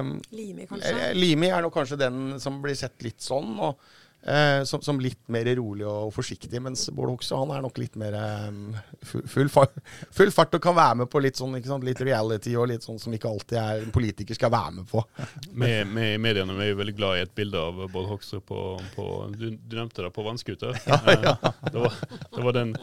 [0.00, 0.94] Um, Limi, kanskje?
[0.96, 3.80] Eh, Limi er nok kanskje den som blir sett litt sånn, og,
[4.22, 6.60] eh, som, som litt mer rolig og forsiktig.
[6.62, 8.16] Mens Bård Hoksrud han er nok litt mer
[8.48, 9.76] um, full, fart,
[10.14, 12.86] full fart og kan være med på litt sånn ikke sant, litt reality og litt
[12.86, 15.04] sånn som ikke alltid er en politiker skal være med på.
[15.50, 18.60] Vi i mediene vi er jo veldig glad i et bilde av Bård Hoksrud på,
[18.96, 20.76] på du, du nevnte det, på vannskuter.
[20.86, 21.36] ja.
[21.70, 22.74] Det, var, det, var den,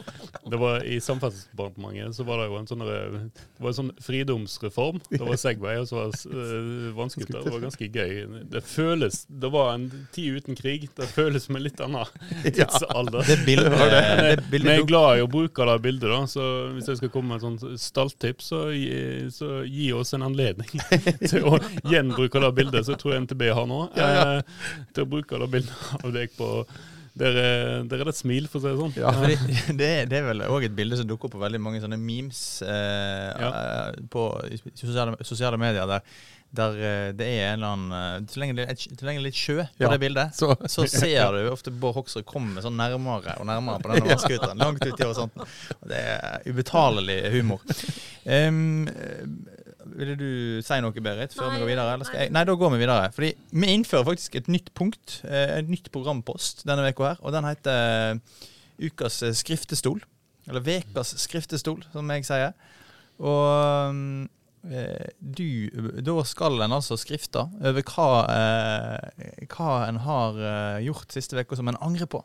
[0.48, 5.00] det var I Samferdselsdepartementet så var det jo en sånn det var en sånn fridomsreform.
[5.10, 7.40] Det var Segway, og så var det uh, vannskuter.
[7.44, 8.12] Det var ganske gøy.
[8.52, 10.88] Det føles Det var en tid uten krig.
[10.96, 12.06] Det føles som en litt annen
[12.56, 13.22] tidsalder.
[13.28, 16.20] Det bildet, det Men bildet jeg er glad i å bruke det bildet, da.
[16.26, 18.64] Så hvis jeg skal komme med et sånt stalltips, så
[19.38, 20.68] så gi oss en anledning
[21.30, 21.58] til å
[21.92, 23.82] gjenbruke det bildet som jeg tror NTB har nå.
[23.94, 24.38] Eh,
[24.94, 26.52] til å bruke det bildet av deg på
[27.18, 28.92] Der er, der er det et smil, for å si det sånn.
[29.00, 31.58] Ja, fordi det, er- det er vel òg et bilde som dukker opp på veldig
[31.64, 33.48] mange sånne memes eh, Ja.
[33.50, 34.22] eh, på
[34.78, 35.88] sosiale, sosiale medier.
[35.90, 36.04] der
[36.56, 37.92] der eh, det er en eller annen
[38.24, 39.90] eh, Så lenge det er, lenge det er litt sjø på Ja.
[39.92, 43.92] det bildet, Så- så, ser du ofte Bård Hoksrud komme sånn nærmere og nærmere på
[43.92, 44.58] denne vannscooteren.
[44.62, 45.36] Langt uti i sånt.
[45.84, 47.60] Det er ubetalelig humor.
[48.24, 48.86] Um,
[49.98, 50.28] ville du
[50.64, 51.92] si noe, Berit, før Nei, vi går videre?
[51.96, 52.24] Eller skal nei.
[52.28, 52.34] jeg?
[52.36, 53.10] Nei, da går vi videre.
[53.16, 57.20] Fordi vi innfører faktisk et nytt punkt, et nytt programpost denne uka her.
[57.24, 58.20] Og den heter
[58.78, 60.00] Ukas skriftestol.
[60.48, 62.52] Eller Vekas skriftestol, som jeg sier.
[63.18, 64.28] Og mm,
[65.18, 71.38] du Da skal en altså skrifte over hva, eh, hva en har eh, gjort siste
[71.38, 72.22] uka som en angrer på.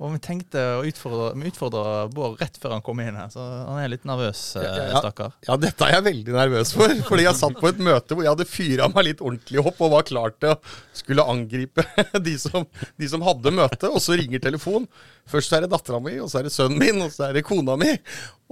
[0.00, 3.42] Og vi tenkte å utfordre, vi utfordra Bård rett før han kom inn her, så
[3.42, 5.34] han er litt nervøs, eh, Ja, stakkar.
[5.46, 6.94] Ja, dette er jeg veldig nervøs for.
[7.10, 9.92] Fordi jeg satt på et møte hvor jeg hadde fyra meg litt ordentlig opp og
[9.94, 10.58] var klar til å
[10.96, 11.84] skulle angripe
[12.26, 12.66] de som,
[12.98, 14.88] de som hadde møte, og så ringer telefonen.
[15.30, 17.46] Først er det dattera mi, og så er det sønnen min, og så er det
[17.46, 17.92] kona mi.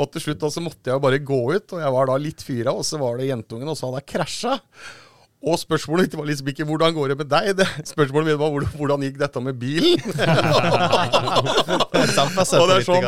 [0.01, 2.45] Og til slutt da så måtte jeg bare gå ut, og jeg var da litt
[2.47, 4.59] fyra, og så var det jentungen, og så hadde jeg krasja.
[5.41, 7.57] Og spørsmålet mitt var liksom ikke 'hvordan går det med deg'?
[7.57, 9.97] Det, spørsmålet mitt var hvordan, gikk dette med bilen'?
[12.61, 13.05] Og det er sånn,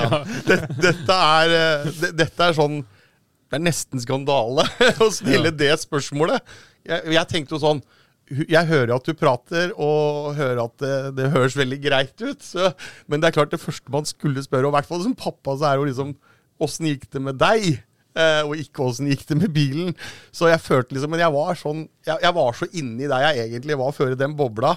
[0.48, 4.64] det, dette, er, eh, det, dette er sånn Det er nesten skandale
[5.04, 6.40] å stille det spørsmålet.
[6.88, 7.84] Jeg, jeg tenkte jo sånn
[8.32, 12.40] jeg hører at du prater, og hører at det, det høres veldig greit ut.
[12.40, 12.72] Så,
[13.06, 15.52] men det er klart det første man skulle spørre, og i hvert fall som pappa,
[15.58, 16.16] så er jo liksom
[16.62, 17.80] Åssen gikk det med deg?
[18.12, 19.94] Eh, og ikke åssen gikk det med bilen.
[20.34, 23.46] Så jeg følte liksom Men jeg var sånn Jeg, jeg var så inni der jeg
[23.46, 24.74] egentlig var før i den bobla.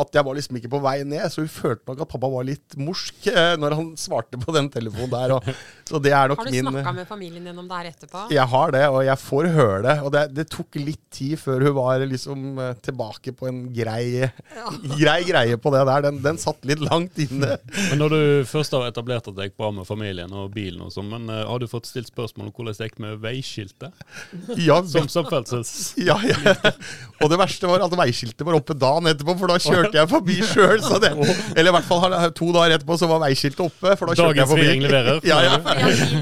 [0.00, 2.46] At jeg var liksom ikke på vei ned, så hun følte nok at pappa var
[2.48, 5.34] litt morsk eh, når han svarte på den telefonen der.
[5.36, 5.50] Og,
[5.88, 8.22] så det er nok Har du min snakka med familien din om det her etterpå?
[8.32, 9.96] Jeg har det, og jeg får høre det.
[10.06, 14.30] Og det, det tok litt tid før hun var liksom eh, tilbake på en grei,
[15.02, 16.06] grei greie på det der.
[16.08, 17.58] Den, den satt litt langt inne.
[17.90, 20.94] Men når du først har etablert at det gikk bra med familien og bilen og
[20.94, 23.92] sånn, men uh, har du fått stilt spørsmål om hvordan det gikk med veiskiltet?
[24.62, 25.92] Ja, Som samferdsels...
[26.08, 26.56] ja, ja.
[27.22, 30.36] Og det verste var at veiskiltet var oppe dagen etterpå, for da kjørte jeg forbi
[30.46, 30.78] sjøl.
[31.56, 33.96] Eller i hvert fall to dager etterpå så var veiskiltet oppe.
[33.98, 34.62] For da kjørte jeg Dagens forbi.
[34.62, 35.20] regjering leverer.
[35.26, 35.56] Ja, ja.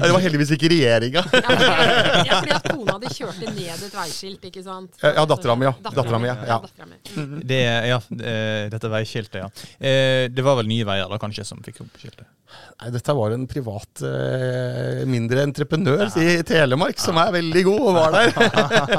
[0.01, 1.23] Det var heldigvis ikke regjeringa.
[1.31, 4.91] Ja, fordi- at kona di kjørte ned et veiskilt, ikke sant?
[5.03, 5.73] Ja, dattera mi, ja.
[5.85, 6.59] Dattera mi, ja.
[7.51, 9.49] Det, ja, eh, dette veiskiltet, ja.
[9.79, 12.25] Eh, det var vel Nye Veier da, kanskje, som fikk opp skiltet?
[12.81, 17.93] Nei, dette var en privat eh, mindre entreprenør i Telemark som er veldig god, og
[17.95, 18.33] var der.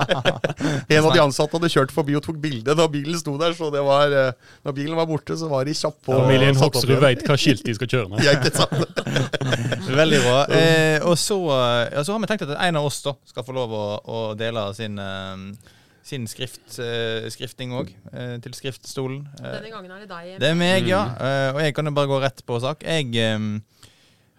[0.96, 3.68] en av de ansatte hadde kjørt forbi og tok bilde da bilen sto der, så
[3.74, 4.32] det var eh,
[4.64, 6.04] Når bilen var borte, så var de kjappe.
[6.06, 6.14] på.
[6.22, 8.22] Familien Hoksrud veit hva skilt de skal kjøre med.
[8.26, 9.02] Ja, ikke sant?
[10.02, 10.38] Veldig bra.
[10.54, 13.46] Eh, og så, eh, ja, så har vi tenkt at en av oss da skal
[13.46, 15.72] få lov å, å dele sin, eh,
[16.06, 19.24] sin skrift, eh, skrifting òg, eh, til skriftstolen.
[19.40, 20.32] Eh, Denne gangen er det deg.
[20.42, 21.02] det er meg, ja.
[21.18, 22.82] Eh, og jeg kan jo bare gå rett på sak.
[22.86, 23.81] Jeg, eh,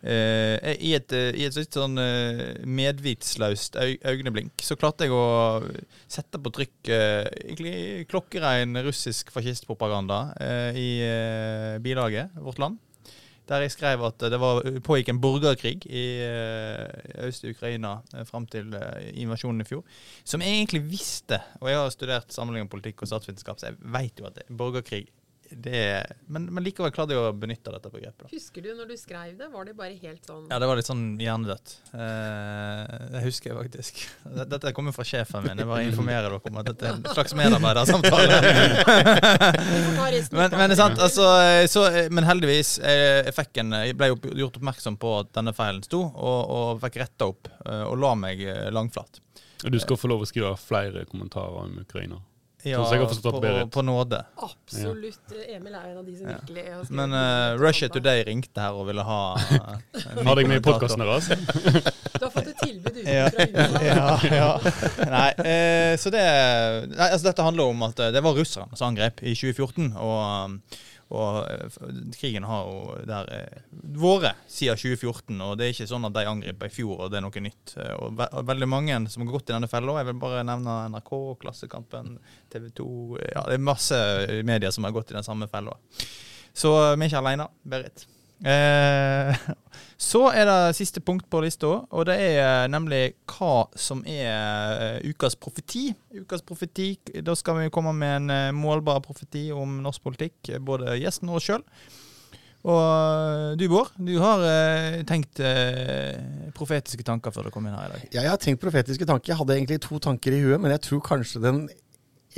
[0.04, 5.16] eh, i, et, eh, I et litt sånn eh, medvitsløst øy, øyeblink så klarte jeg
[5.16, 5.64] å
[6.12, 12.82] sette på trykk eh, egentlig russisk fascistpropaganda eh, i eh, bilaget Vårt Land.
[13.44, 18.24] Der jeg skrev at det var, pågikk en borgerkrig i eh, øst i Ukraina eh,
[18.24, 19.84] fram til eh, invasjonen i fjor.
[20.24, 24.20] Som jeg egentlig visste, og jeg har studert sammenligning politikk og statsvitenskap, så jeg vet
[24.20, 25.10] jo at det, borgerkrig
[25.64, 25.82] det
[26.28, 28.26] men, men likevel klarte jeg å benytte dette begrepet.
[28.26, 28.32] da.
[28.34, 29.50] Husker du når du skrev det?
[29.54, 31.76] Var det bare helt sånn Ja, det var litt sånn hjernedødt.
[31.94, 34.04] Eh, det husker jeg faktisk.
[34.54, 35.62] Dette kommer fra sjefen min.
[35.62, 38.42] Jeg bare informerer dere om at dette er en slags medarbeidersamtale.
[40.34, 40.78] Men, men, det det.
[40.78, 41.26] sant, altså,
[41.70, 46.02] så, men heldigvis jeg fikk en, jeg ble gjort oppmerksom på at denne feilen sto,
[46.04, 49.22] og, og fikk retta opp eh, og la meg eh, langflat.
[49.64, 52.20] Du skal få lov å skrive flere kommentarer om Ukraina.
[52.64, 53.72] Ja, jeg har på, Berit.
[53.76, 54.22] på nåde.
[54.40, 55.34] Absolutt.
[55.52, 56.38] Emil er en av de som Ja.
[56.40, 57.90] virkelig er Men uh, Russia.
[57.92, 59.74] Today ringte her og ville ha uh,
[60.24, 61.28] Har deg med i podkasten deres?
[62.14, 63.68] Du har fått et tilbud Ja, utenfra.
[63.68, 63.84] USA.
[63.92, 64.50] ja, ja.
[65.12, 66.24] Nei, uh, så det
[66.94, 69.92] nei, altså Dette handler om at det var russerne som angrep i 2014.
[70.00, 70.58] Og, um,
[71.14, 71.78] og eh,
[72.18, 73.62] krigen har jo der eh,
[74.02, 75.42] vært siden 2014.
[75.46, 77.76] Og det er ikke sånn at de angriper i fjor, og det er noe nytt.
[77.78, 80.00] Eh, Og, ve veldig mange som har gått i denne fella.
[80.02, 82.18] Jeg vil bare nevne NRK, Klassekampen,
[82.54, 82.90] TV 2
[83.30, 84.00] Ja, det er masse
[84.46, 85.78] medier som har gått i den samme fella.
[86.54, 88.08] Så vi er ikke alene, Berit.
[88.42, 89.36] Eh,
[90.10, 94.30] så er det siste punkt på lista, og det er eh, nemlig hva som er
[95.00, 95.90] eh, ukas profeti.
[96.18, 101.32] Ukas profeti, Da skal vi komme med en målbar profeti om norsk politikk, både gjesten
[101.32, 101.64] og oss sjøl.
[102.64, 104.40] Og du, Bård, du har
[105.04, 105.42] tenkt
[106.56, 108.06] profetiske tanker før du kom inn her i dag.
[108.14, 109.34] Ja, jeg har tenkt profetiske tanker.
[109.34, 111.66] Jeg hadde egentlig to tanker i huet, men jeg tror kanskje den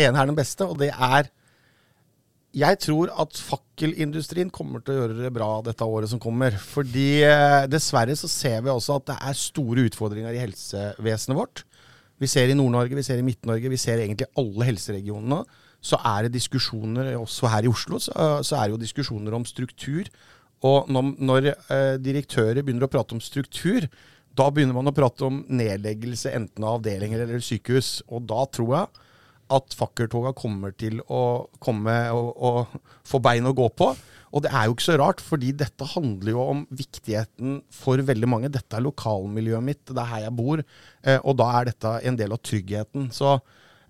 [0.02, 1.30] ene er den beste, og det er
[2.56, 6.56] Jeg tror at fakkelindustrien kommer til å gjøre det bra dette året som kommer.
[6.56, 11.66] Fordi eh, dessverre så ser vi også at det er store utfordringer i helsevesenet vårt.
[12.24, 15.42] Vi ser i Nord-Norge, vi ser i Midt-Norge, vi ser egentlig alle helseregionene.
[15.84, 19.44] Så er det diskusjoner, også her i Oslo, så, så er det jo diskusjoner om
[19.46, 20.08] struktur.
[20.66, 23.90] Og når, når eh, direktører begynner å prate om struktur,
[24.36, 28.00] da begynner man å prate om nedleggelse enten av avdelinger eller sykehus.
[28.08, 29.05] Og da tror jeg
[29.54, 33.92] at fakkeltoga kommer til å komme og, og få bein å gå på.
[34.36, 38.28] Og det er jo ikke så rart, fordi dette handler jo om viktigheten for veldig
[38.28, 38.52] mange.
[38.52, 40.64] Dette er lokalmiljøet mitt, det er her jeg bor,
[41.06, 43.08] eh, og da er dette en del av tryggheten.
[43.16, 43.38] Så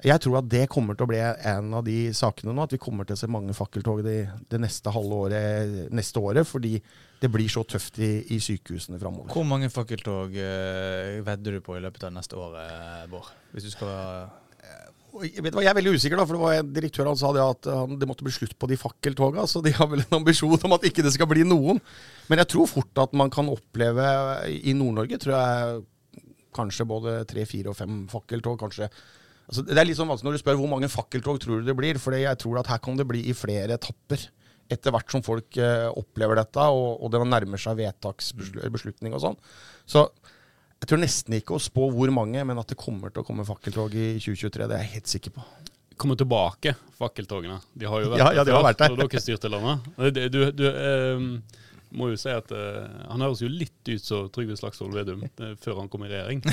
[0.05, 2.81] jeg tror at det kommer til å bli en av de sakene nå, at vi
[2.83, 4.19] kommer til å se mange fakkeltog det,
[4.51, 6.75] det neste halve året, neste året, fordi
[7.21, 9.33] det blir så tøft i, i sykehusene framover.
[9.33, 13.31] Hvor mange fakkeltog eh, vedder du på i løpet av neste år, eh, Bård?
[13.55, 14.27] Hvis du skal
[15.23, 17.43] Jeg, hva, jeg er veldig usikker, da, for det var en direktør han sa det
[17.43, 19.45] at han, det måtte bli slutt på de fakkeltoga.
[19.49, 21.81] Så de har vel en ambisjon om at ikke det skal bli noen.
[22.29, 24.07] Men jeg tror fort at man kan oppleve
[24.49, 25.83] I Nord-Norge tror jeg
[26.55, 28.59] kanskje både tre, fire og fem fakkeltog.
[28.61, 28.89] kanskje.
[29.45, 31.77] Altså, det er litt sånn vanskelig når du spør hvor mange fakkeltog tror du det
[31.77, 31.99] blir.
[32.01, 34.29] For jeg tror at her kan det bli i flere etapper.
[34.71, 39.35] Etter hvert som folk eh, opplever dette, og, og det nærmer seg vedtaksbeslutning og sånn.
[39.85, 40.07] Så
[40.85, 43.41] jeg tror nesten ikke å spå hvor mange, men at det kommer til å komme
[43.47, 45.45] fakkeltog i 2023, det er jeg helt sikker på.
[45.97, 47.57] Kommer tilbake, fakkeltogene.
[47.73, 48.93] De har jo vært Ja, ja, de har vært der.
[48.93, 49.85] når dere styrte landet.
[50.13, 51.29] Det- Du, du ehm,
[51.95, 55.53] må jo si at eh, han høres jo litt ut som Trygve Slagsvold Vedum eh,
[55.63, 56.43] før han kom i regjering.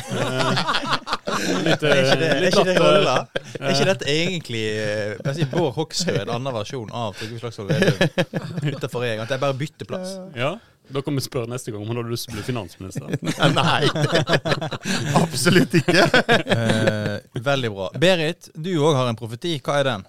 [1.33, 3.13] Eh, litt, Er ikke det, er litt ikke det rolla?
[3.61, 8.27] Er ikke dette egentlig jeg si, Bård Hoksrud, en annen versjon av Trygve Slagsvold Vedum
[8.75, 9.23] utenfor regjering?
[9.25, 10.17] At jeg bare bytter plass?
[10.37, 10.51] Ja,
[10.91, 13.15] da kan vi spørre neste gang om han hadde lyst til å bli finansminister.
[13.59, 13.85] Nei,
[15.23, 16.09] absolutt ikke.
[16.57, 17.93] Eh, veldig bra.
[18.03, 19.55] Berit, du òg har en profeti.
[19.63, 20.09] Hva er den?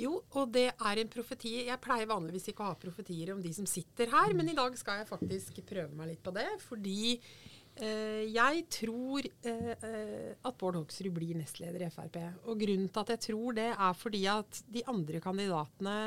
[0.00, 1.52] Jo, og det er en profeti.
[1.68, 4.74] Jeg pleier vanligvis ikke å ha profetier om de som sitter her, men i dag
[4.78, 6.48] skal jeg faktisk prøve meg litt på det.
[6.64, 12.18] Fordi eh, jeg tror eh, eh, at Bård Hoksrud blir nestleder i Frp.
[12.50, 15.98] Og grunnen til at jeg tror det, er fordi at de andre kandidatene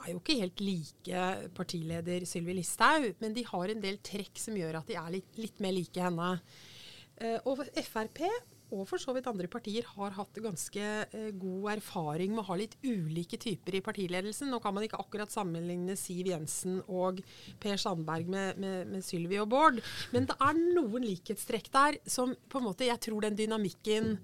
[0.00, 1.24] er jo ikke helt like
[1.56, 5.30] partileder Sylvi Listhaug, men de har en del trekk som gjør at de er litt,
[5.40, 6.30] litt mer like henne.
[7.20, 8.22] Eh, og Frp,
[8.70, 12.58] og for så vidt andre partier, har hatt ganske eh, god erfaring med å ha
[12.60, 14.50] litt ulike typer i partiledelsen.
[14.52, 17.20] Nå kan man ikke akkurat sammenligne Siv Jensen og
[17.60, 19.82] Per Sandberg med, med, med Sylvi og Bård,
[20.14, 24.16] men det er noen likhetstrekk der som på en måte Jeg tror den dynamikken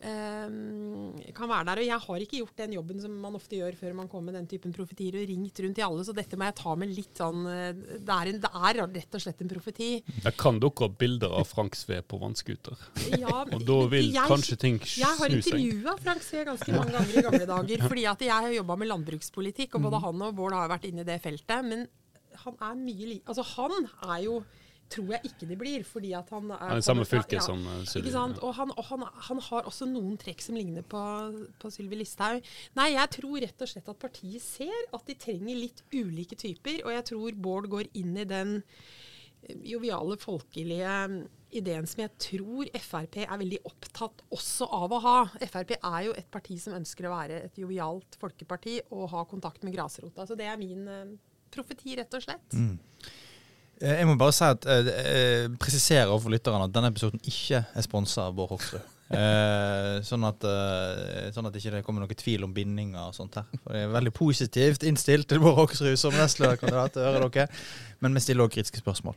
[0.00, 1.80] kan være der.
[1.82, 4.38] Og jeg har ikke gjort den jobben som man ofte gjør før man kommer med
[4.40, 7.20] den typen profetier, og ringt rundt til alle, så dette må jeg ta med litt
[7.20, 9.90] sånn eh, Det er, en, det er rett og slett en profeti.
[10.24, 12.80] Jeg kan dukke opp bilder av Frank Sve på vannskuter.
[13.18, 15.04] Ja, Og da vil jeg- kanskje ting snu seg.
[15.04, 17.86] Jeg har intervjua Frank Sve ganske mange ganger i gamle dager.
[17.88, 19.88] fordi at jeg har jobba med landbrukspolitikk, og Mm.
[19.90, 21.64] både han og Bård har vært inne i det feltet.
[21.64, 21.86] Men
[22.44, 23.22] han er mye li...
[23.26, 24.42] Altså, han er jo
[24.90, 27.44] Tror jeg ikke det blir, fordi at han er Han er i samme fylke ja.
[27.44, 28.10] som uh, Sylvi.
[28.10, 31.02] Og, han, og han, han har også noen trekk som ligner på,
[31.62, 32.46] på Sylvi Listhaug.
[32.78, 36.82] Nei, jeg tror rett og slett at partiet ser at de trenger litt ulike typer,
[36.84, 41.20] og jeg tror Bård går inn i den eh, joviale, folkelige mm,
[41.60, 45.16] ideen som jeg tror Frp er veldig opptatt også av å ha.
[45.42, 49.66] Frp er jo et parti som ønsker å være et jovialt folkeparti og ha kontakt
[49.66, 50.26] med grasrota.
[50.26, 51.18] Så det er min uh,
[51.54, 52.54] profeti, rett og slett.
[52.54, 52.74] Eh,
[53.80, 57.86] Jeg må bare si at, eh, presiserer presisere overfor lytterne at denne episoden ikke er
[57.86, 58.82] sponsa av Bård Hoksrud.
[59.10, 63.40] Eh, sånn at eh, sånn at ikke det kommer noen tvil om bindinger og sånt
[63.40, 63.48] her.
[63.64, 67.48] For Jeg er veldig positivt innstilt til Bård Hoksrud som nestlederkandidat, det hører dere.
[67.98, 69.16] Men vi stiller også kritiske spørsmål.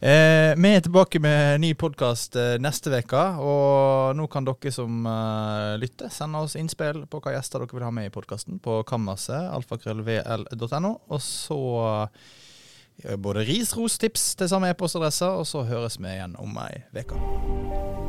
[0.00, 5.04] Eh, vi er tilbake med ny podkast eh, neste uke, og nå kan dere som
[5.12, 8.80] eh, lytter, sende oss innspill på hva gjester dere vil ha med i podkasten på
[8.88, 11.60] kammerset, alfakrøllvl.no, og så
[13.02, 16.84] gjør både ris, ros, tips til samme e-postadresse, og så høres vi igjen om ei
[16.94, 18.03] uke.